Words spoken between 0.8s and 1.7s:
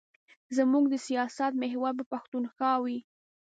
د سیاست